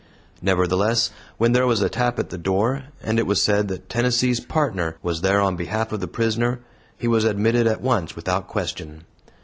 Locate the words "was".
1.67-1.83, 3.27-3.39, 5.03-5.21, 7.07-7.23